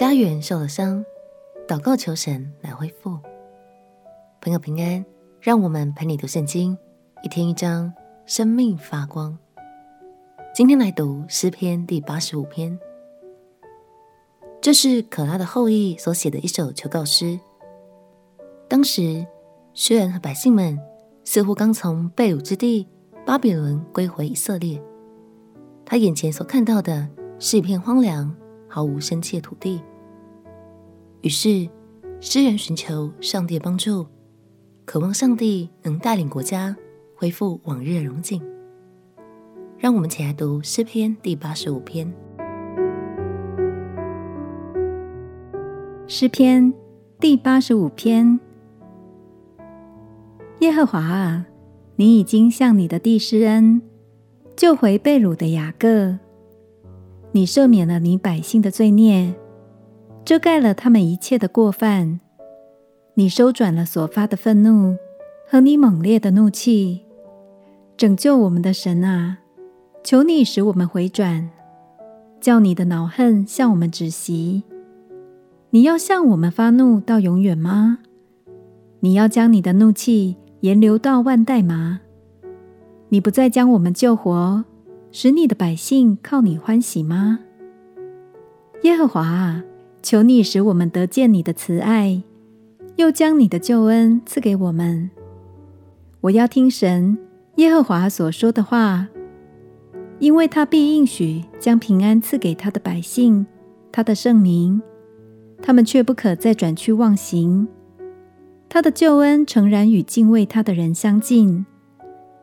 [0.00, 1.04] 家园受了伤，
[1.68, 3.18] 祷告求神来恢复。
[4.40, 5.04] 朋友平安，
[5.42, 6.74] 让我们陪你读圣经，
[7.22, 7.92] 一天一章，
[8.24, 9.36] 生命发光。
[10.54, 12.80] 今天来读诗篇第八十五篇，
[14.62, 17.38] 这是可拉的后裔所写的一首求告诗。
[18.68, 19.26] 当时，
[19.74, 20.80] 诗人和百姓们
[21.24, 22.88] 似乎刚从被掳之地
[23.26, 24.82] 巴比伦归回以色列，
[25.84, 27.06] 他眼前所看到的
[27.38, 28.34] 是一片荒凉、
[28.66, 29.82] 毫无生气的土地。
[31.22, 31.68] 于是，
[32.18, 34.06] 诗人寻求上帝的帮助，
[34.86, 36.74] 渴望上帝能带领国家
[37.14, 38.42] 恢复往日的荣景。
[39.76, 42.10] 让我们一起来读诗篇第八十五篇。
[46.06, 46.72] 诗篇
[47.18, 48.40] 第八十五篇：
[50.60, 51.46] 耶和华啊，
[51.96, 53.82] 你已经向你的地施恩，
[54.56, 56.18] 救回被掳的雅各，
[57.32, 59.34] 你赦免了你百姓的罪孽。
[60.24, 62.20] 遮盖了他们一切的过犯，
[63.14, 64.96] 你收转了所发的愤怒
[65.48, 67.00] 和你猛烈的怒气，
[67.96, 69.38] 拯救我们的神啊！
[70.04, 71.50] 求你使我们回转，
[72.40, 74.62] 叫你的恼恨向我们止息。
[75.70, 77.98] 你要向我们发怒到永远吗？
[79.00, 82.00] 你要将你的怒气延留到万代吗？
[83.08, 84.64] 你不再将我们救活，
[85.10, 87.40] 使你的百姓靠你欢喜吗？
[88.82, 89.64] 耶和华啊！
[90.02, 92.22] 求你使我们得见你的慈爱，
[92.96, 95.10] 又将你的救恩赐给我们。
[96.22, 97.18] 我要听神
[97.56, 99.08] 耶和华所说的话，
[100.18, 103.46] 因为他必应许将平安赐给他的百姓，
[103.92, 104.82] 他的圣名，
[105.62, 107.68] 他们却不可再转去妄行。
[108.68, 111.66] 他的救恩诚然与敬畏他的人相近，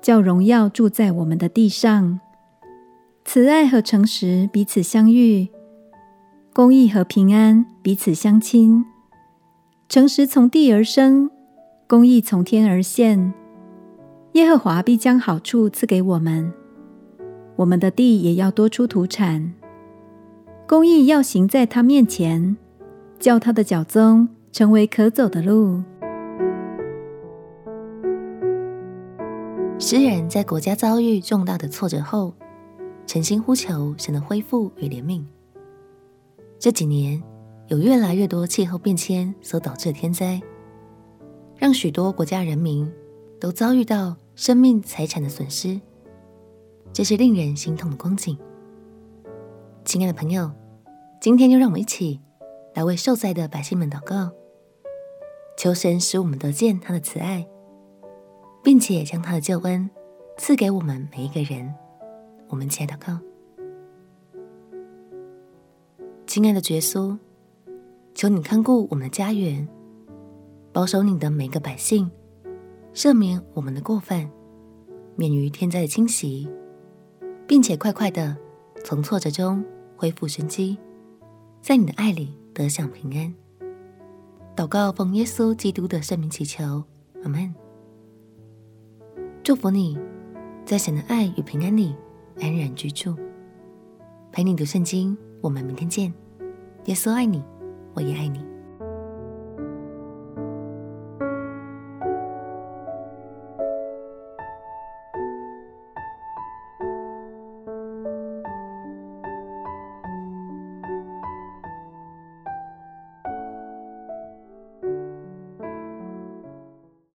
[0.00, 2.20] 叫荣耀住在我们的地上。
[3.24, 5.48] 慈爱和诚实彼此相遇。
[6.52, 8.84] 公义和平安彼此相亲，
[9.88, 11.30] 诚实从地而生，
[11.86, 13.32] 公义从天而现。
[14.32, 16.52] 耶和华必将好处赐给我们，
[17.54, 19.54] 我们的地也要多出土产。
[20.66, 22.56] 公义要行在他面前，
[23.20, 25.80] 叫他的脚踪成为可走的路。
[29.78, 32.34] 诗人在国家遭遇重大的挫折后，
[33.06, 35.22] 诚心呼求神的恢复与怜悯。
[36.60, 37.20] 这几年
[37.68, 40.38] 有越来越多气候变迁所导致的天灾，
[41.56, 42.86] 让许多国家人民
[43.40, 45.80] 都遭遇到生命财产的损失，
[46.92, 48.36] 这是令人心痛的光景。
[49.86, 50.52] 亲爱的朋友，
[51.18, 52.20] 今天就让我们一起
[52.74, 54.30] 来为受灾的百姓们祷告，
[55.56, 57.48] 求神使我们得见他的慈爱，
[58.62, 59.88] 并且将他的救恩
[60.36, 61.74] 赐给我们每一个人。
[62.48, 63.18] 我们一起来祷告。
[66.30, 67.18] 亲爱的耶稣，
[68.14, 69.66] 求你看顾我们的家园，
[70.72, 72.08] 保守你的每个百姓，
[72.94, 74.30] 赦免我们的过犯，
[75.16, 76.48] 免于天灾的侵袭，
[77.48, 78.36] 并且快快的
[78.84, 79.64] 从挫折中
[79.96, 80.78] 恢复生机，
[81.60, 83.34] 在你的爱里得享平安。
[84.54, 86.84] 祷告奉耶稣基督的圣名祈求，
[87.24, 87.52] 阿门。
[89.42, 89.98] 祝福你
[90.64, 91.92] 在神的爱与平安里
[92.40, 93.16] 安然居住。
[94.30, 95.18] 陪你读圣经。
[95.40, 96.12] 我们明天见，
[96.84, 97.42] 耶稣爱你，
[97.94, 98.44] 我也爱你。